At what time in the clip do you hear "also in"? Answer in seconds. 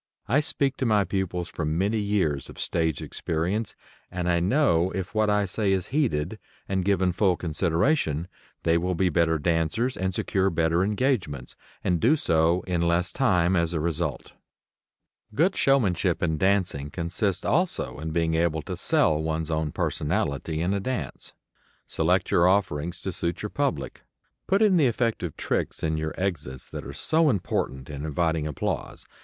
17.45-18.09